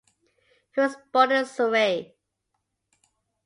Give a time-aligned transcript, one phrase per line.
[0.73, 2.15] He was born in Surrey.